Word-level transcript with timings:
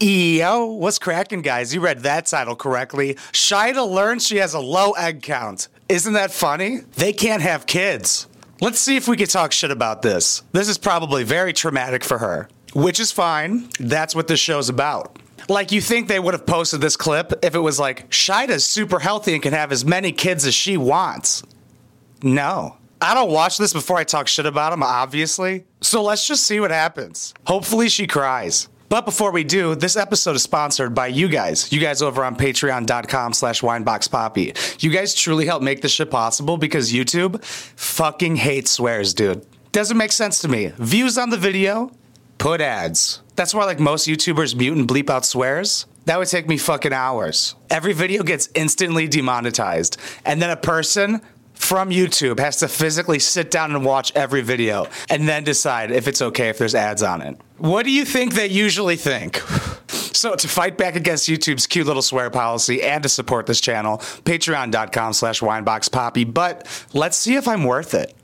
Yo, 0.00 0.66
what's 0.66 1.00
cracking, 1.00 1.42
guys? 1.42 1.74
You 1.74 1.80
read 1.80 2.04
that 2.04 2.26
title 2.26 2.54
correctly. 2.54 3.14
Shaeeda 3.32 3.84
learns 3.84 4.24
she 4.24 4.36
has 4.36 4.54
a 4.54 4.60
low 4.60 4.92
egg 4.92 5.22
count. 5.22 5.66
Isn't 5.88 6.12
that 6.12 6.30
funny? 6.30 6.82
They 6.94 7.12
can't 7.12 7.42
have 7.42 7.66
kids. 7.66 8.28
Let's 8.60 8.78
see 8.78 8.94
if 8.94 9.08
we 9.08 9.16
can 9.16 9.26
talk 9.26 9.50
shit 9.50 9.72
about 9.72 10.02
this. 10.02 10.44
This 10.52 10.68
is 10.68 10.78
probably 10.78 11.24
very 11.24 11.52
traumatic 11.52 12.04
for 12.04 12.18
her, 12.18 12.48
which 12.74 13.00
is 13.00 13.10
fine. 13.10 13.70
That's 13.80 14.14
what 14.14 14.28
this 14.28 14.38
show's 14.38 14.68
about. 14.68 15.18
Like, 15.48 15.72
you 15.72 15.80
think 15.80 16.06
they 16.06 16.20
would 16.20 16.34
have 16.34 16.46
posted 16.46 16.80
this 16.80 16.96
clip 16.96 17.32
if 17.42 17.56
it 17.56 17.60
was 17.60 17.80
like, 17.80 18.08
Shaeeda's 18.08 18.64
super 18.64 19.00
healthy 19.00 19.34
and 19.34 19.42
can 19.42 19.52
have 19.52 19.72
as 19.72 19.84
many 19.84 20.12
kids 20.12 20.46
as 20.46 20.54
she 20.54 20.76
wants. 20.76 21.42
No. 22.22 22.76
I 23.00 23.14
don't 23.14 23.32
watch 23.32 23.58
this 23.58 23.72
before 23.72 23.96
I 23.96 24.04
talk 24.04 24.28
shit 24.28 24.46
about 24.46 24.72
him, 24.72 24.84
obviously. 24.84 25.64
So 25.80 26.04
let's 26.04 26.24
just 26.24 26.44
see 26.46 26.60
what 26.60 26.70
happens. 26.70 27.34
Hopefully 27.46 27.88
she 27.88 28.06
cries. 28.06 28.68
But 28.88 29.04
before 29.04 29.32
we 29.32 29.44
do, 29.44 29.74
this 29.74 29.96
episode 29.96 30.36
is 30.36 30.42
sponsored 30.42 30.94
by 30.94 31.08
you 31.08 31.28
guys. 31.28 31.70
You 31.70 31.78
guys 31.80 32.00
over 32.00 32.24
on 32.24 32.36
patreon.com 32.36 33.34
slash 33.34 33.60
wineboxpoppy. 33.60 34.82
You 34.82 34.90
guys 34.90 35.14
truly 35.14 35.44
help 35.44 35.62
make 35.62 35.82
this 35.82 35.92
shit 35.92 36.10
possible 36.10 36.56
because 36.56 36.92
YouTube 36.92 37.44
fucking 37.44 38.36
hates 38.36 38.70
swears, 38.70 39.12
dude. 39.12 39.44
Doesn't 39.72 39.96
make 39.98 40.12
sense 40.12 40.40
to 40.40 40.48
me. 40.48 40.72
Views 40.78 41.18
on 41.18 41.28
the 41.28 41.36
video, 41.36 41.90
put 42.38 42.62
ads. 42.62 43.20
That's 43.36 43.54
why 43.54 43.64
like 43.64 43.78
most 43.78 44.08
YouTubers 44.08 44.56
mute 44.56 44.76
and 44.76 44.88
bleep 44.88 45.10
out 45.10 45.26
swears. 45.26 45.84
That 46.06 46.18
would 46.18 46.28
take 46.28 46.48
me 46.48 46.56
fucking 46.56 46.94
hours. 46.94 47.54
Every 47.68 47.92
video 47.92 48.22
gets 48.22 48.48
instantly 48.54 49.06
demonetized. 49.06 49.98
And 50.24 50.40
then 50.40 50.48
a 50.48 50.56
person 50.56 51.20
from 51.68 51.90
YouTube 51.90 52.38
has 52.38 52.56
to 52.56 52.66
physically 52.66 53.18
sit 53.18 53.50
down 53.50 53.74
and 53.74 53.84
watch 53.84 54.10
every 54.14 54.40
video 54.40 54.86
and 55.10 55.28
then 55.28 55.44
decide 55.44 55.90
if 55.90 56.08
it's 56.08 56.22
okay 56.22 56.48
if 56.48 56.56
there's 56.56 56.74
ads 56.74 57.02
on 57.02 57.20
it. 57.20 57.38
What 57.58 57.82
do 57.84 57.90
you 57.90 58.06
think 58.06 58.32
they 58.32 58.46
usually 58.48 58.96
think? 58.96 59.42
So 60.18 60.34
to 60.34 60.48
fight 60.48 60.76
back 60.76 60.96
against 60.96 61.28
YouTube's 61.28 61.68
cute 61.68 61.86
little 61.86 62.02
swear 62.02 62.28
policy 62.28 62.82
and 62.82 63.04
to 63.04 63.08
support 63.08 63.46
this 63.46 63.60
channel, 63.60 63.98
patreon.com 63.98 65.12
slash 65.12 65.38
wineboxpoppy. 65.38 66.34
But 66.34 66.66
let's 66.92 67.16
see 67.16 67.36
if 67.36 67.46
I'm 67.46 67.62
worth 67.62 67.94
it. 67.94 68.17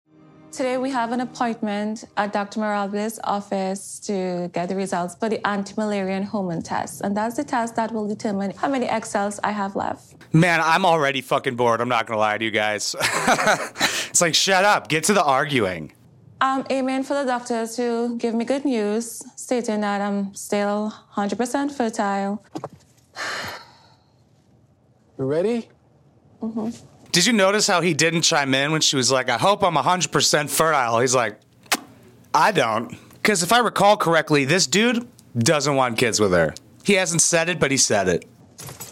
Today 0.54 0.76
we 0.76 0.88
have 0.90 1.10
an 1.10 1.18
appointment 1.18 2.04
at 2.16 2.32
Dr. 2.32 2.60
Mirabile's 2.60 3.18
office 3.24 3.98
to 4.06 4.48
get 4.52 4.68
the 4.68 4.76
results 4.76 5.16
for 5.16 5.28
the 5.28 5.44
anti-Müllerian 5.44 6.22
hormone 6.22 6.62
test. 6.62 7.00
And 7.00 7.16
that's 7.16 7.34
the 7.34 7.42
test 7.42 7.74
that 7.74 7.90
will 7.90 8.06
determine 8.06 8.52
how 8.52 8.68
many 8.68 8.86
egg 8.86 9.04
cells 9.04 9.40
I 9.42 9.50
have 9.50 9.74
left. 9.74 10.14
Man, 10.32 10.60
I'm 10.62 10.86
already 10.86 11.22
fucking 11.22 11.56
bored. 11.56 11.80
I'm 11.80 11.88
not 11.88 12.06
gonna 12.06 12.20
lie 12.20 12.38
to 12.38 12.44
you 12.44 12.52
guys. 12.52 12.94
it's 13.00 14.20
like, 14.20 14.36
shut 14.36 14.64
up, 14.64 14.86
get 14.86 15.02
to 15.04 15.12
the 15.12 15.24
arguing. 15.24 15.92
Um, 16.40 16.60
I'm 16.60 16.66
aiming 16.70 17.02
for 17.02 17.14
the 17.14 17.24
doctor 17.24 17.66
to 17.66 18.16
give 18.18 18.36
me 18.36 18.44
good 18.44 18.64
news, 18.64 19.24
stating 19.34 19.80
that 19.80 20.00
I'm 20.00 20.36
still 20.36 20.94
100% 21.16 21.72
fertile. 21.72 22.44
You 25.18 25.24
ready? 25.24 25.68
Mm-hmm. 26.40 26.93
Did 27.14 27.26
you 27.26 27.32
notice 27.32 27.68
how 27.68 27.80
he 27.80 27.94
didn't 27.94 28.22
chime 28.22 28.52
in 28.54 28.72
when 28.72 28.80
she 28.80 28.96
was 28.96 29.08
like, 29.08 29.28
I 29.28 29.38
hope 29.38 29.62
I'm 29.62 29.76
100% 29.76 30.50
fertile? 30.50 30.98
He's 30.98 31.14
like, 31.14 31.38
I 32.34 32.50
don't. 32.50 32.88
Because 33.12 33.44
if 33.44 33.52
I 33.52 33.60
recall 33.60 33.96
correctly, 33.96 34.44
this 34.44 34.66
dude 34.66 35.06
doesn't 35.38 35.76
want 35.76 35.96
kids 35.96 36.18
with 36.18 36.32
her. 36.32 36.54
He 36.82 36.94
hasn't 36.94 37.22
said 37.22 37.48
it, 37.48 37.60
but 37.60 37.70
he 37.70 37.76
said 37.76 38.08
it. 38.08 38.24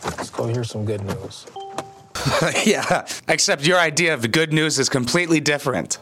Let's 0.05 0.31
go 0.31 0.47
hear 0.47 0.63
some 0.63 0.85
good 0.85 1.03
news. 1.03 1.47
yeah, 2.65 3.09
except 3.27 3.67
your 3.67 3.81
idea 3.81 4.15
of 4.15 4.31
good 4.31 4.53
news 4.53 4.79
is 4.79 4.89
completely 4.89 5.41
different. 5.41 5.99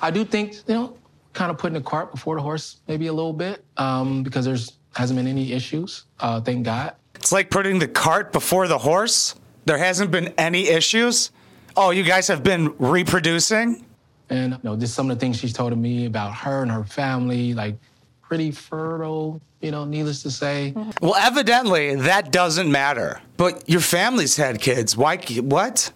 I 0.00 0.12
do 0.12 0.24
think, 0.24 0.54
you 0.68 0.74
know, 0.74 0.96
kind 1.32 1.50
of 1.50 1.58
putting 1.58 1.74
the 1.74 1.80
cart 1.80 2.12
before 2.12 2.36
the 2.36 2.42
horse 2.42 2.76
maybe 2.86 3.08
a 3.08 3.12
little 3.12 3.32
bit 3.32 3.64
um, 3.76 4.22
because 4.22 4.44
there's 4.44 4.74
hasn't 4.94 5.18
been 5.18 5.26
any 5.26 5.52
issues. 5.52 6.04
Uh, 6.20 6.40
thank 6.40 6.64
God. 6.64 6.94
It's 7.16 7.32
like 7.32 7.50
putting 7.50 7.80
the 7.80 7.88
cart 7.88 8.30
before 8.30 8.68
the 8.68 8.78
horse. 8.78 9.34
There 9.66 9.78
hasn't 9.78 10.10
been 10.10 10.34
any 10.38 10.68
issues. 10.68 11.30
Oh, 11.76 11.90
you 11.90 12.02
guys 12.02 12.28
have 12.28 12.42
been 12.42 12.74
reproducing? 12.78 13.84
And 14.30 14.52
you 14.52 14.58
know, 14.62 14.76
just 14.76 14.94
some 14.94 15.10
of 15.10 15.16
the 15.16 15.20
things 15.20 15.38
she's 15.38 15.52
told 15.52 15.76
me 15.76 16.06
about 16.06 16.34
her 16.34 16.62
and 16.62 16.70
her 16.70 16.84
family, 16.84 17.54
like 17.54 17.76
pretty 18.22 18.50
fertile, 18.50 19.40
you 19.60 19.70
know, 19.70 19.84
needless 19.84 20.22
to 20.22 20.30
say. 20.30 20.74
Well, 21.00 21.16
evidently 21.16 21.94
that 21.96 22.30
doesn't 22.30 22.70
matter. 22.70 23.20
But 23.36 23.68
your 23.68 23.80
family's 23.80 24.36
had 24.36 24.60
kids. 24.60 24.96
Why? 24.96 25.16
What? 25.16 25.92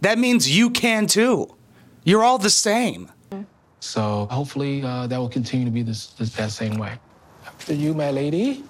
That 0.00 0.18
means 0.18 0.50
you 0.50 0.70
can 0.70 1.06
too. 1.06 1.54
You're 2.04 2.22
all 2.22 2.38
the 2.38 2.50
same. 2.50 3.10
So 3.80 4.26
hopefully 4.30 4.82
uh, 4.82 5.06
that 5.06 5.18
will 5.18 5.28
continue 5.28 5.64
to 5.64 5.70
be 5.70 5.82
this, 5.82 6.08
this 6.08 6.34
that 6.36 6.50
same 6.50 6.78
way. 6.78 6.98
After 7.46 7.74
you, 7.74 7.94
my 7.94 8.10
lady. 8.10 8.64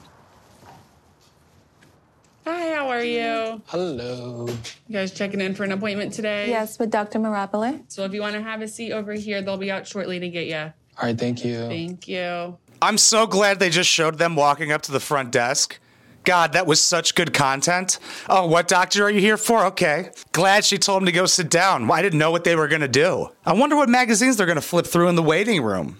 Hi, 2.47 2.75
how 2.75 2.89
are 2.89 3.03
you? 3.05 3.61
Hello. 3.67 4.47
You 4.89 4.93
guys 4.93 5.13
checking 5.13 5.41
in 5.41 5.55
for 5.55 5.65
an 5.65 5.73
appointment 5.73 6.13
today? 6.13 6.49
Yes, 6.49 6.79
with 6.79 6.91
Dr. 6.91 7.19
Mirabile. 7.19 7.83
So 7.89 8.05
if 8.05 8.15
you 8.15 8.23
want 8.23 8.35
to 8.35 8.43
have 8.43 8.63
a 8.63 8.69
seat 8.69 8.93
over 8.93 9.13
here, 9.13 9.43
they'll 9.43 9.57
be 9.59 9.71
out 9.71 9.87
shortly 9.87 10.19
to 10.19 10.29
get 10.29 10.47
you. 10.47 10.57
All 10.57 11.07
right, 11.07 11.19
thank 11.19 11.45
you. 11.45 11.67
Thank 11.69 12.09
you. 12.09 12.57
I'm 12.83 12.97
so 12.97 13.27
glad 13.27 13.59
they 13.59 13.69
just 13.71 13.91
showed 13.91 14.19
them 14.19 14.37
walking 14.37 14.73
up 14.73 14.83
to 14.83 14.93
the 14.93 15.01
front 15.01 15.31
desk. 15.31 15.79
God, 16.25 16.53
that 16.53 16.67
was 16.67 16.81
such 16.81 17.15
good 17.15 17.33
content. 17.33 17.99
Oh, 18.29 18.47
what 18.47 18.69
doctor 18.69 19.05
are 19.05 19.11
you 19.11 19.21
here 19.21 19.37
for? 19.37 19.65
Okay. 19.67 20.11
Glad 20.33 20.65
she 20.65 20.79
told 20.79 21.03
him 21.03 21.07
to 21.07 21.13
go 21.13 21.27
sit 21.27 21.51
down. 21.51 21.91
I 21.91 22.03
didn't 22.03 22.19
know 22.19 22.31
what 22.31 22.45
they 22.45 22.57
were 22.57 22.69
going 22.69 22.83
to 22.83 22.89
do. 22.89 23.29
I 23.45 23.53
wonder 23.53 23.77
what 23.77 23.89
magazines 23.89 24.37
they're 24.37 24.47
going 24.47 24.57
to 24.57 24.63
flip 24.63 24.87
through 24.87 25.09
in 25.09 25.15
the 25.17 25.23
waiting 25.23 25.63
room. 25.63 25.99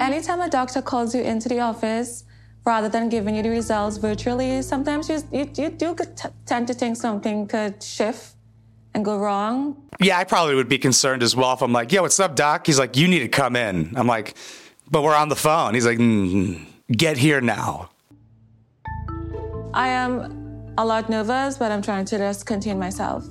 Anytime 0.00 0.40
a 0.40 0.48
doctor 0.48 0.82
calls 0.82 1.14
you 1.14 1.22
into 1.22 1.48
the 1.48 1.60
office, 1.60 2.24
rather 2.64 2.88
than 2.88 3.08
giving 3.08 3.34
you 3.34 3.42
the 3.42 3.50
results 3.50 3.96
virtually, 3.96 4.62
sometimes 4.62 5.08
you, 5.08 5.22
you, 5.32 5.50
you 5.56 5.70
do 5.70 5.94
t- 5.94 6.28
tend 6.46 6.66
to 6.68 6.74
think 6.74 6.96
something 6.96 7.46
could 7.46 7.82
shift 7.82 8.34
and 8.94 9.04
go 9.04 9.18
wrong. 9.18 9.76
Yeah, 10.00 10.18
I 10.18 10.24
probably 10.24 10.54
would 10.54 10.68
be 10.68 10.78
concerned 10.78 11.22
as 11.22 11.34
well 11.34 11.52
if 11.54 11.62
I'm 11.62 11.72
like, 11.72 11.92
yo, 11.92 12.02
what's 12.02 12.20
up, 12.20 12.36
doc? 12.36 12.66
He's 12.66 12.78
like, 12.78 12.96
you 12.96 13.08
need 13.08 13.20
to 13.20 13.28
come 13.28 13.56
in. 13.56 13.92
I'm 13.96 14.06
like, 14.06 14.34
but 14.90 15.02
we're 15.02 15.14
on 15.14 15.28
the 15.28 15.36
phone. 15.36 15.74
He's 15.74 15.86
like, 15.86 15.98
mm, 15.98 16.64
get 16.90 17.16
here 17.16 17.40
now. 17.40 17.90
I 19.74 19.88
am 19.88 20.74
a 20.76 20.84
lot 20.84 21.08
nervous, 21.08 21.56
but 21.56 21.72
I'm 21.72 21.82
trying 21.82 22.04
to 22.06 22.18
just 22.18 22.44
contain 22.46 22.78
myself. 22.78 23.26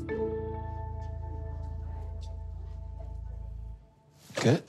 Good. 4.35 4.63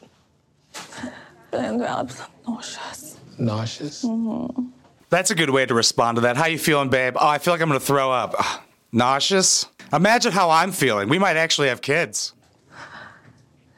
And 1.53 1.81
well, 1.81 1.99
I'm 1.99 2.09
so 2.09 2.25
nauseous. 2.47 3.19
Nauseous. 3.39 4.05
Mm-hmm. 4.05 4.69
That's 5.11 5.31
a 5.31 5.35
good 5.35 5.51
way 5.51 5.67
to 5.67 5.75
respond 5.75 6.17
to 6.17 6.23
that. 6.23 6.37
How 6.37 6.47
you 6.47 6.59
feeling, 6.59 6.89
babe? 6.89 7.17
Oh, 7.19 7.29
I 7.29 7.39
feel 7.39 7.53
like 7.53 7.61
I'm 7.61 7.69
going 7.69 7.79
to 7.79 7.87
throw 7.87 8.11
up. 8.11 8.35
Ugh, 8.39 8.61
nauseous? 8.93 9.67
Imagine 9.93 10.33
how 10.33 10.49
I'm 10.49 10.73
feeling. 10.73 11.09
We 11.09 11.19
might 11.19 11.37
actually 11.37 11.69
have 11.69 11.83
kids. 11.83 12.33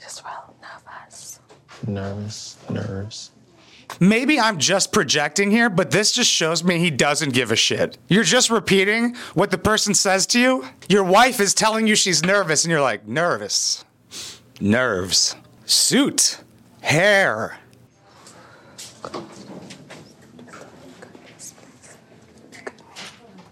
Just 0.00 0.22
real 0.24 0.54
nervous. 0.62 1.40
Nervous, 1.86 2.56
Nerves. 2.70 3.30
Maybe 4.00 4.38
I'm 4.40 4.58
just 4.58 4.92
projecting 4.92 5.50
here, 5.50 5.70
but 5.70 5.90
this 5.90 6.12
just 6.12 6.30
shows 6.30 6.64
me 6.64 6.78
he 6.78 6.90
doesn't 6.90 7.32
give 7.32 7.50
a 7.50 7.56
shit. 7.56 7.98
You're 8.08 8.24
just 8.24 8.50
repeating 8.50 9.14
what 9.34 9.50
the 9.50 9.58
person 9.58 9.94
says 9.94 10.26
to 10.28 10.40
you. 10.40 10.64
Your 10.88 11.04
wife 11.04 11.40
is 11.40 11.54
telling 11.54 11.86
you 11.86 11.94
she's 11.94 12.24
nervous, 12.24 12.64
and 12.64 12.70
you're 12.70 12.80
like, 12.80 13.06
nervous. 13.06 13.84
Nerves. 14.60 15.36
Suit. 15.64 16.38
Hair. 16.80 17.58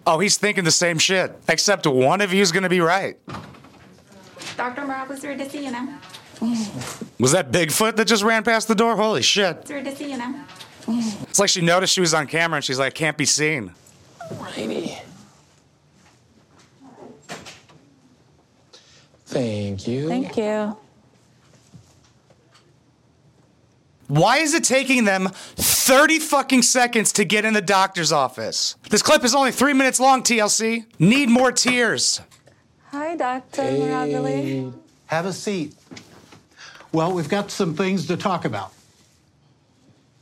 Oh, 0.07 0.19
he's 0.19 0.37
thinking 0.37 0.65
the 0.65 0.71
same 0.71 0.99
shit. 0.99 1.37
Except 1.49 1.87
one 1.87 2.21
of 2.21 2.33
you 2.33 2.43
is 2.43 2.51
going 2.51 2.65
to 2.65 2.69
be 2.69 2.81
right. 2.81 3.17
Dr. 4.57 4.85
Morales 4.85 5.23
here 5.23 5.37
to 5.37 5.49
see 5.49 5.65
you 5.65 5.71
now. 5.71 5.99
Was 7.21 7.33
that 7.33 7.53
Bigfoot 7.53 7.97
that 7.97 8.07
just 8.07 8.25
ran 8.25 8.43
past 8.43 8.67
the 8.67 8.75
door? 8.75 8.97
Holy 8.97 9.23
shit. 9.23 9.69
Here 9.69 9.83
to 9.83 9.95
see 9.95 10.11
you 10.11 10.19
now. 10.19 10.44
It's 10.88 11.38
like 11.38 11.49
she 11.49 11.61
noticed 11.61 11.94
she 11.94 12.00
was 12.00 12.15
on 12.15 12.26
camera 12.26 12.56
and 12.56 12.65
she's 12.65 12.79
like, 12.79 12.94
can't 12.94 13.17
be 13.17 13.25
seen. 13.25 13.73
Righty. 14.41 14.99
Thank 19.26 19.87
you. 19.87 20.09
Thank 20.09 20.37
you. 20.37 20.76
Why 24.12 24.41
is 24.41 24.53
it 24.53 24.62
taking 24.62 25.06
them 25.06 25.31
30 25.56 26.19
fucking 26.19 26.61
seconds 26.61 27.12
to 27.12 27.25
get 27.25 27.47
in 27.47 27.55
the 27.55 27.62
doctor's 27.62 28.12
office? 28.12 28.76
This 28.91 29.00
clip 29.00 29.25
is 29.25 29.35
only 29.35 29.53
three 29.53 29.73
minutes 29.73 29.99
long, 29.99 30.23
TLC. 30.23 30.85
Need 30.99 31.31
more 31.31 31.50
tears. 31.50 32.20
Hi, 32.91 33.17
Dr. 33.17 33.62
Mirabile. 33.62 34.75
Have 35.06 35.25
a 35.25 35.32
seat. 35.32 35.75
Well, 36.93 37.14
we've 37.14 37.31
got 37.31 37.50
some 37.50 37.75
things 37.75 38.06
to 38.09 38.19
talk 38.19 38.44
about. 38.44 38.75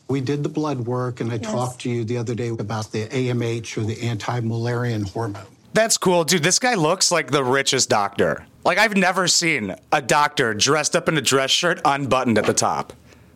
We 0.07 0.21
did 0.21 0.45
the 0.45 0.49
blood 0.49 0.87
work, 0.87 1.21
and 1.21 1.33
I 1.33 1.39
talked 1.39 1.81
to 1.81 1.91
you 1.91 2.05
the 2.05 2.17
other 2.17 2.37
day 2.37 2.51
about 2.51 2.93
the 2.93 3.09
AMH 3.09 3.77
or 3.77 3.81
the 3.81 4.01
anti 4.03 4.39
Müllerian 4.39 5.11
hormone. 5.11 5.43
That's 5.75 5.99
cool. 5.99 6.23
Dude, 6.23 6.45
this 6.45 6.61
guy 6.61 6.75
looks 6.75 7.11
like 7.11 7.33
the 7.33 7.43
richest 7.43 7.89
doctor. 7.89 8.47
Like, 8.65 8.79
I've 8.79 8.97
never 8.97 9.27
seen 9.27 9.75
a 9.91 10.01
doctor 10.01 10.55
dressed 10.55 10.95
up 10.95 11.09
in 11.09 11.19
a 11.19 11.21
dress 11.21 11.51
shirt 11.51 11.81
unbuttoned 11.85 12.39
at 12.39 12.47
the 12.47 12.55
top. 12.55 12.93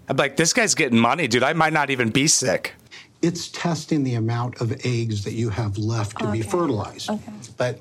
I'm 0.09 0.17
like, 0.17 0.37
this 0.37 0.53
guy's 0.53 0.75
getting 0.75 0.99
money, 0.99 1.29
dude. 1.29 1.43
I 1.43 1.53
might 1.53 1.73
not 1.73 1.91
even 1.91 2.11
be 2.11 2.27
sick. 2.27 2.75
It's 3.23 3.49
testing 3.49 4.05
the 4.05 4.15
amount 4.15 4.61
of 4.61 4.73
eggs 4.85 5.25
that 5.25 5.33
you 5.33 5.49
have 5.49 5.79
left 5.79 6.19
to 6.19 6.31
be 6.31 6.43
fertilized. 6.43 7.09
Okay. 7.09 7.33
But 7.57 7.81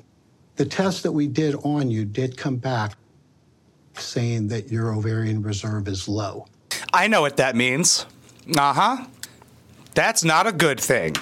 the 0.56 0.64
test 0.64 1.02
that 1.02 1.12
we 1.12 1.26
did 1.26 1.54
on 1.56 1.90
you 1.90 2.04
did 2.04 2.36
come 2.36 2.56
back 2.56 2.96
saying 3.94 4.48
that 4.48 4.70
your 4.70 4.94
ovarian 4.94 5.42
reserve 5.42 5.86
is 5.86 6.08
low. 6.08 6.46
I 6.92 7.08
know 7.08 7.20
what 7.20 7.36
that 7.36 7.56
means. 7.56 8.06
Uh 8.56 8.72
huh. 8.72 9.04
That's 9.94 10.24
not 10.24 10.46
a 10.46 10.52
good 10.52 10.80
thing. 10.80 11.14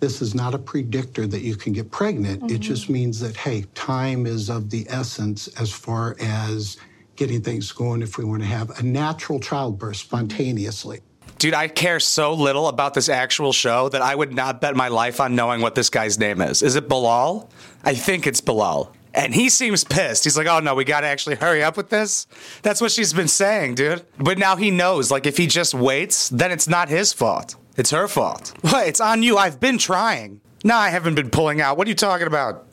This 0.00 0.20
is 0.20 0.34
not 0.34 0.54
a 0.54 0.58
predictor 0.58 1.26
that 1.26 1.40
you 1.40 1.56
can 1.56 1.72
get 1.72 1.90
pregnant. 1.90 2.50
It 2.50 2.58
just 2.58 2.90
means 2.90 3.20
that, 3.20 3.36
hey, 3.36 3.64
time 3.74 4.26
is 4.26 4.50
of 4.50 4.68
the 4.68 4.86
essence 4.90 5.48
as 5.58 5.72
far 5.72 6.14
as 6.20 6.76
getting 7.16 7.42
things 7.42 7.70
going 7.72 8.02
if 8.02 8.18
we 8.18 8.24
want 8.24 8.42
to 8.42 8.48
have 8.48 8.78
a 8.78 8.82
natural 8.82 9.40
childbirth 9.40 9.96
spontaneously. 9.96 11.00
Dude, 11.38 11.54
I 11.54 11.68
care 11.68 12.00
so 12.00 12.32
little 12.32 12.68
about 12.68 12.94
this 12.94 13.08
actual 13.08 13.52
show 13.52 13.88
that 13.90 14.02
I 14.02 14.14
would 14.14 14.32
not 14.32 14.60
bet 14.60 14.76
my 14.76 14.88
life 14.88 15.20
on 15.20 15.34
knowing 15.34 15.60
what 15.60 15.74
this 15.74 15.90
guy's 15.90 16.18
name 16.18 16.40
is. 16.40 16.62
Is 16.62 16.76
it 16.76 16.88
Bilal? 16.88 17.50
I 17.84 17.94
think 17.94 18.26
it's 18.26 18.40
Bilal. 18.40 18.94
And 19.14 19.34
he 19.34 19.48
seems 19.48 19.84
pissed. 19.84 20.24
He's 20.24 20.36
like, 20.36 20.46
oh 20.46 20.60
no, 20.60 20.74
we 20.74 20.84
gotta 20.84 21.06
actually 21.06 21.36
hurry 21.36 21.62
up 21.62 21.76
with 21.76 21.88
this. 21.88 22.26
That's 22.62 22.80
what 22.80 22.90
she's 22.90 23.12
been 23.12 23.28
saying, 23.28 23.76
dude. 23.76 24.04
But 24.18 24.38
now 24.38 24.56
he 24.56 24.70
knows, 24.70 25.10
like, 25.10 25.26
if 25.26 25.36
he 25.36 25.46
just 25.46 25.72
waits, 25.74 26.28
then 26.30 26.50
it's 26.50 26.66
not 26.66 26.88
his 26.88 27.12
fault. 27.12 27.54
It's 27.76 27.90
her 27.90 28.08
fault. 28.08 28.52
What? 28.62 28.88
It's 28.88 29.00
on 29.00 29.22
you. 29.22 29.36
I've 29.36 29.60
been 29.60 29.78
trying. 29.78 30.40
No, 30.64 30.74
I 30.74 30.88
haven't 30.88 31.14
been 31.14 31.30
pulling 31.30 31.60
out. 31.60 31.76
What 31.76 31.86
are 31.86 31.90
you 31.90 31.94
talking 31.94 32.26
about? 32.26 32.66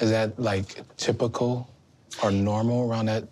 Is 0.00 0.10
that 0.10 0.38
like 0.38 0.82
typical 0.96 1.68
or 2.22 2.30
normal 2.30 2.90
around 2.90 3.06
that, 3.06 3.24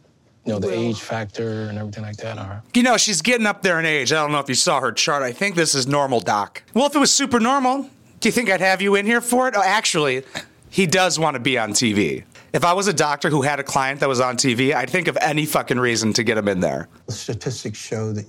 you 0.44 0.52
know, 0.52 0.58
the 0.58 0.72
age 0.72 1.00
factor 1.00 1.68
and 1.68 1.78
everything 1.78 2.02
like 2.04 2.16
that? 2.18 2.38
Or 2.38 2.62
You 2.74 2.82
know, 2.82 2.96
she's 2.96 3.22
getting 3.22 3.46
up 3.46 3.62
there 3.62 3.78
in 3.78 3.86
age. 3.86 4.12
I 4.12 4.16
don't 4.16 4.32
know 4.32 4.40
if 4.40 4.48
you 4.48 4.54
saw 4.54 4.80
her 4.80 4.92
chart. 4.92 5.22
I 5.22 5.32
think 5.32 5.54
this 5.54 5.74
is 5.74 5.86
normal, 5.86 6.20
Doc. 6.20 6.62
Well, 6.74 6.86
if 6.86 6.94
it 6.94 6.98
was 6.98 7.12
super 7.12 7.40
normal, 7.40 7.88
do 8.20 8.28
you 8.28 8.32
think 8.32 8.50
I'd 8.50 8.60
have 8.60 8.82
you 8.82 8.94
in 8.94 9.06
here 9.06 9.20
for 9.20 9.48
it? 9.48 9.54
Oh, 9.56 9.62
actually, 9.62 10.22
he 10.70 10.86
does 10.86 11.18
want 11.18 11.34
to 11.34 11.40
be 11.40 11.58
on 11.58 11.72
TV. 11.72 12.24
If 12.52 12.64
I 12.64 12.72
was 12.72 12.86
a 12.86 12.92
doctor 12.92 13.30
who 13.30 13.42
had 13.42 13.58
a 13.58 13.64
client 13.64 14.00
that 14.00 14.08
was 14.08 14.20
on 14.20 14.36
TV, 14.36 14.74
I'd 14.74 14.88
think 14.90 15.08
of 15.08 15.18
any 15.20 15.44
fucking 15.44 15.78
reason 15.78 16.12
to 16.12 16.22
get 16.22 16.38
him 16.38 16.46
in 16.46 16.60
there. 16.60 16.88
The 17.06 17.12
statistics 17.12 17.78
show 17.78 18.12
that 18.12 18.26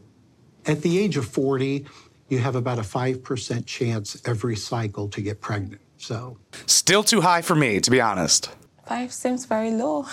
at 0.65 0.81
the 0.81 0.97
age 0.97 1.15
of 1.15 1.27
40, 1.27 1.85
you 2.29 2.39
have 2.39 2.55
about 2.55 2.79
a 2.79 2.81
5% 2.81 3.65
chance 3.67 4.19
every 4.25 4.55
cycle 4.55 5.07
to 5.09 5.21
get 5.21 5.41
pregnant. 5.41 5.79
So, 5.97 6.37
Still 6.65 7.03
too 7.03 7.21
high 7.21 7.41
for 7.41 7.55
me, 7.55 7.79
to 7.79 7.91
be 7.91 8.01
honest. 8.01 8.49
Five 8.87 9.11
seems 9.11 9.45
very 9.45 9.71
low. 9.71 10.05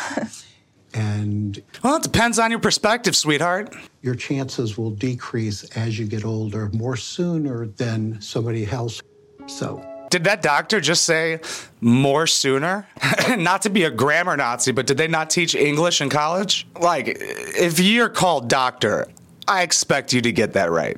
and 0.94 1.62
Well, 1.82 1.96
it 1.96 2.02
depends 2.02 2.38
on 2.38 2.50
your 2.50 2.60
perspective, 2.60 3.14
sweetheart. 3.16 3.74
your 4.00 4.14
chances 4.14 4.78
will 4.78 4.90
decrease 4.90 5.64
as 5.76 5.98
you 5.98 6.06
get 6.06 6.24
older 6.24 6.70
more 6.72 6.96
sooner 6.96 7.66
than 7.66 8.20
somebody 8.20 8.66
else. 8.66 9.02
So, 9.46 9.84
Did 10.10 10.24
that 10.24 10.40
doctor 10.42 10.80
just 10.80 11.04
say 11.04 11.40
more 11.80 12.26
sooner? 12.26 12.86
not 13.36 13.62
to 13.62 13.70
be 13.70 13.84
a 13.84 13.90
grammar 13.90 14.36
Nazi, 14.36 14.72
but 14.72 14.86
did 14.86 14.96
they 14.96 15.08
not 15.08 15.28
teach 15.30 15.54
English 15.54 16.00
in 16.00 16.08
college? 16.08 16.66
Like, 16.80 17.16
if 17.18 17.78
you're 17.80 18.08
called 18.08 18.48
doctor, 18.48 19.08
I 19.48 19.62
expect 19.62 20.12
you 20.12 20.20
to 20.22 20.32
get 20.32 20.52
that 20.54 20.70
right. 20.70 20.96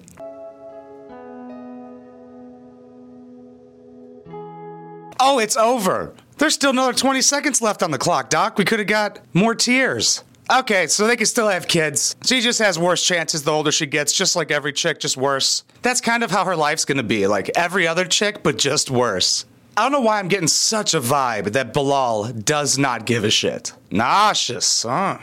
Oh, 5.21 5.39
it's 5.39 5.57
over. 5.57 6.15
There's 6.39 6.55
still 6.55 6.71
another 6.71 6.93
20 6.93 7.23
seconds 7.23 7.63
left 7.63 7.83
on 7.83 7.91
the 7.91 7.99
clock, 7.99 8.29
Doc. 8.29 8.59
We 8.59 8.65
could 8.65 8.81
have 8.81 8.89
got 8.89 9.21
more 9.33 9.55
tears. 9.55 10.25
Okay, 10.53 10.89
so 10.89 11.07
they 11.07 11.17
can 11.17 11.27
still 11.27 11.49
have 11.49 11.67
kids. 11.67 12.17
She 12.25 12.41
just 12.41 12.59
has 12.59 12.79
worse 12.79 13.03
chances 13.05 13.45
the 13.45 13.53
older 13.53 13.73
she 13.73 13.87
gets, 13.87 14.13
just 14.13 14.37
like 14.37 14.51
every 14.51 14.73
chick, 14.73 15.01
just 15.01 15.17
worse. 15.17 15.65
That's 15.81 16.01
kind 16.03 16.23
of 16.23 16.31
how 16.31 16.45
her 16.45 16.57
life's 16.57 16.85
gonna 16.85 17.03
be, 17.03 17.27
like 17.27 17.51
every 17.55 17.87
other 17.87 18.05
chick, 18.05 18.43
but 18.43 18.59
just 18.59 18.91
worse. 18.91 19.47
I 19.77 19.83
don't 19.83 19.93
know 19.93 20.03
why 20.03 20.19
I'm 20.19 20.29
getting 20.29 20.49
such 20.49 20.93
a 20.93 21.01
vibe 21.01 21.53
that 21.53 21.73
Bilal 21.73 22.33
does 22.33 22.77
not 22.77 23.07
give 23.07 23.25
a 23.25 23.31
shit. 23.31 23.73
Nauseous, 23.91 24.83
huh? 24.83 25.19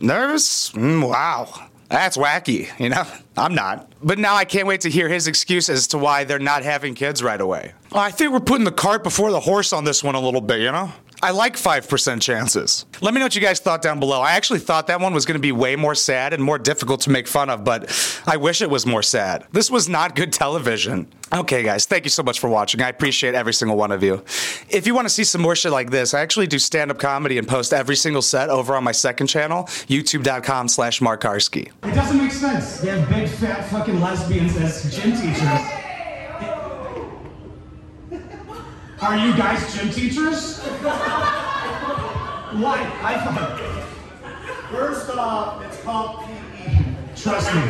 Nervous? 0.00 0.70
Mm, 0.70 1.08
wow. 1.08 1.68
That's 1.94 2.16
wacky, 2.16 2.68
you 2.80 2.88
know? 2.88 3.04
I'm 3.36 3.54
not. 3.54 3.88
But 4.02 4.18
now 4.18 4.34
I 4.34 4.44
can't 4.44 4.66
wait 4.66 4.80
to 4.80 4.90
hear 4.90 5.08
his 5.08 5.28
excuse 5.28 5.68
as 5.68 5.86
to 5.88 5.98
why 5.98 6.24
they're 6.24 6.40
not 6.40 6.64
having 6.64 6.96
kids 6.96 7.22
right 7.22 7.40
away. 7.40 7.72
I 7.92 8.10
think 8.10 8.32
we're 8.32 8.40
putting 8.40 8.64
the 8.64 8.72
cart 8.72 9.04
before 9.04 9.30
the 9.30 9.38
horse 9.38 9.72
on 9.72 9.84
this 9.84 10.02
one 10.02 10.16
a 10.16 10.20
little 10.20 10.40
bit, 10.40 10.58
you 10.58 10.72
know? 10.72 10.92
I 11.24 11.30
like 11.30 11.56
5% 11.56 12.20
chances. 12.20 12.84
Let 13.00 13.14
me 13.14 13.18
know 13.18 13.24
what 13.24 13.34
you 13.34 13.40
guys 13.40 13.58
thought 13.58 13.80
down 13.80 13.98
below. 13.98 14.20
I 14.20 14.32
actually 14.32 14.58
thought 14.58 14.88
that 14.88 15.00
one 15.00 15.14
was 15.14 15.24
going 15.24 15.36
to 15.36 15.40
be 15.40 15.52
way 15.52 15.74
more 15.74 15.94
sad 15.94 16.34
and 16.34 16.44
more 16.44 16.58
difficult 16.58 17.00
to 17.00 17.10
make 17.10 17.26
fun 17.26 17.48
of, 17.48 17.64
but 17.64 17.90
I 18.26 18.36
wish 18.36 18.60
it 18.60 18.68
was 18.68 18.84
more 18.84 19.02
sad. 19.02 19.46
This 19.50 19.70
was 19.70 19.88
not 19.88 20.16
good 20.16 20.34
television. 20.34 21.06
Okay, 21.32 21.62
guys, 21.62 21.86
thank 21.86 22.04
you 22.04 22.10
so 22.10 22.22
much 22.22 22.40
for 22.40 22.50
watching. 22.50 22.82
I 22.82 22.90
appreciate 22.90 23.34
every 23.34 23.54
single 23.54 23.78
one 23.78 23.90
of 23.90 24.02
you. 24.02 24.22
If 24.68 24.86
you 24.86 24.94
want 24.94 25.06
to 25.06 25.08
see 25.08 25.24
some 25.24 25.40
more 25.40 25.56
shit 25.56 25.72
like 25.72 25.88
this, 25.88 26.12
I 26.12 26.20
actually 26.20 26.46
do 26.46 26.58
stand 26.58 26.90
up 26.90 26.98
comedy 26.98 27.38
and 27.38 27.48
post 27.48 27.72
every 27.72 27.96
single 27.96 28.20
set 28.20 28.50
over 28.50 28.76
on 28.76 28.84
my 28.84 28.92
second 28.92 29.28
channel, 29.28 29.62
youtube.com 29.88 30.68
slash 30.68 31.00
markarski. 31.00 31.72
It 31.84 31.94
doesn't 31.94 32.18
make 32.18 32.32
sense. 32.32 32.80
They 32.80 32.90
have 32.90 33.08
big 33.08 33.30
fat 33.30 33.64
fucking 33.70 33.98
lesbians 33.98 34.58
as 34.58 34.94
gym 34.94 35.12
teachers. 35.12 35.83
Are 39.04 39.18
you 39.18 39.36
guys 39.36 39.74
gym 39.74 39.90
teachers? 39.90 40.60
Why? 42.62 42.78
I 43.02 43.20
thought. 43.22 43.60
First 44.70 45.10
off, 45.10 45.62
it's 45.62 45.82
called 45.82 46.24
PE. 46.24 46.96
Trust 47.14 47.54
me. 47.54 47.60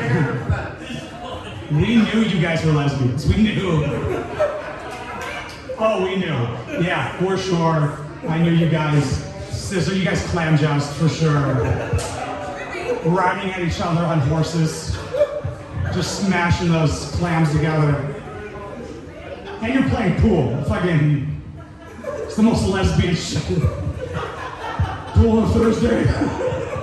We 1.77 1.97
knew 1.97 2.21
you 2.21 2.41
guys 2.41 2.65
were 2.65 2.71
lesbians. 2.71 3.27
We 3.27 3.43
knew. 3.43 3.83
Oh, 5.77 6.05
we 6.05 6.15
knew. 6.15 6.39
Yeah, 6.81 7.19
for 7.19 7.37
sure. 7.37 7.99
I 8.29 8.39
knew 8.41 8.53
you 8.53 8.69
guys. 8.71 9.25
So 9.51 9.91
you 9.91 10.05
guys 10.05 10.25
clam 10.29 10.57
joust 10.57 10.95
for 10.95 11.09
sure. 11.09 11.65
Riding 13.07 13.51
at 13.51 13.61
each 13.61 13.81
other 13.81 14.05
on 14.05 14.21
horses. 14.21 14.97
Just 15.93 16.25
smashing 16.25 16.71
those 16.71 17.11
clams 17.17 17.51
together. 17.51 18.24
And 19.65 19.73
you're 19.73 19.89
playing 19.89 20.21
pool. 20.21 20.63
Fucking. 20.65 21.41
It's 22.05 22.37
the 22.37 22.43
most 22.43 22.69
lesbian 22.69 23.15
shit. 23.15 23.43
Pool 25.15 25.39
on 25.39 25.51
Thursday. 25.55 26.05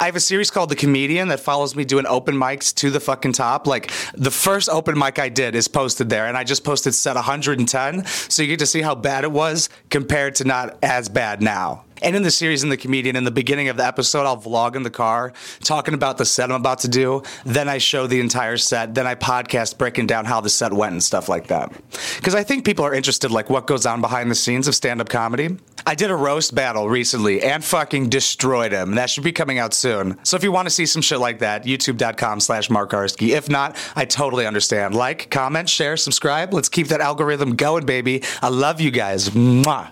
I 0.00 0.06
have 0.06 0.16
a 0.16 0.20
series 0.20 0.50
called 0.50 0.70
The 0.70 0.76
Comedian 0.76 1.28
that 1.28 1.40
follows 1.40 1.76
me 1.76 1.84
doing 1.84 2.06
open 2.06 2.34
mics 2.34 2.74
to 2.76 2.90
the 2.90 3.00
fucking 3.00 3.34
top. 3.34 3.66
Like 3.66 3.92
the 4.14 4.30
first 4.30 4.70
open 4.70 4.98
mic 4.98 5.18
I 5.18 5.28
did 5.28 5.54
is 5.54 5.68
posted 5.68 6.08
there, 6.08 6.26
and 6.26 6.38
I 6.38 6.42
just 6.42 6.64
posted 6.64 6.94
set 6.94 7.16
110. 7.16 8.06
So 8.06 8.42
you 8.42 8.48
get 8.48 8.60
to 8.60 8.66
see 8.66 8.80
how 8.80 8.94
bad 8.94 9.24
it 9.24 9.30
was 9.30 9.68
compared 9.90 10.36
to 10.36 10.44
not 10.44 10.78
as 10.82 11.10
bad 11.10 11.42
now. 11.42 11.84
And 12.02 12.16
in 12.16 12.22
the 12.22 12.30
series, 12.30 12.62
in 12.62 12.70
the 12.70 12.78
comedian, 12.78 13.14
in 13.14 13.24
the 13.24 13.30
beginning 13.30 13.68
of 13.68 13.76
the 13.76 13.84
episode, 13.84 14.24
I'll 14.24 14.40
vlog 14.40 14.74
in 14.74 14.84
the 14.84 14.90
car 14.90 15.34
talking 15.62 15.92
about 15.92 16.16
the 16.16 16.24
set 16.24 16.50
I'm 16.50 16.56
about 16.56 16.78
to 16.78 16.88
do. 16.88 17.22
Then 17.44 17.68
I 17.68 17.76
show 17.76 18.06
the 18.06 18.20
entire 18.20 18.56
set. 18.56 18.94
Then 18.94 19.06
I 19.06 19.16
podcast 19.16 19.76
breaking 19.76 20.06
down 20.06 20.24
how 20.24 20.40
the 20.40 20.48
set 20.48 20.72
went 20.72 20.92
and 20.92 21.02
stuff 21.02 21.28
like 21.28 21.48
that. 21.48 21.70
Because 22.16 22.34
I 22.34 22.42
think 22.42 22.64
people 22.64 22.86
are 22.86 22.94
interested, 22.94 23.30
like 23.30 23.50
what 23.50 23.66
goes 23.66 23.84
on 23.84 24.00
behind 24.00 24.30
the 24.30 24.34
scenes 24.34 24.66
of 24.66 24.74
stand 24.74 25.02
up 25.02 25.10
comedy. 25.10 25.58
I 25.90 25.96
did 25.96 26.12
a 26.12 26.14
roast 26.14 26.54
battle 26.54 26.88
recently 26.88 27.42
and 27.42 27.64
fucking 27.64 28.10
destroyed 28.10 28.70
him. 28.70 28.94
That 28.94 29.10
should 29.10 29.24
be 29.24 29.32
coming 29.32 29.58
out 29.58 29.74
soon. 29.74 30.16
So 30.22 30.36
if 30.36 30.44
you 30.44 30.52
want 30.52 30.66
to 30.66 30.70
see 30.70 30.86
some 30.86 31.02
shit 31.02 31.18
like 31.18 31.40
that, 31.40 31.64
youtube.com 31.64 32.38
slash 32.38 32.70
Mark 32.70 32.92
Arski. 32.92 33.30
If 33.30 33.48
not, 33.48 33.76
I 33.96 34.04
totally 34.04 34.46
understand. 34.46 34.94
Like, 34.94 35.30
comment, 35.30 35.68
share, 35.68 35.96
subscribe. 35.96 36.54
Let's 36.54 36.68
keep 36.68 36.86
that 36.88 37.00
algorithm 37.00 37.56
going, 37.56 37.86
baby. 37.86 38.22
I 38.40 38.50
love 38.50 38.80
you 38.80 38.92
guys. 38.92 39.30
Mwah. 39.30 39.90